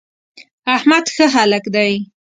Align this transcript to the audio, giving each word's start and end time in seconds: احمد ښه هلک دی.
احمد 0.75 1.05
ښه 1.15 1.25
هلک 1.35 1.63
دی. 1.75 1.91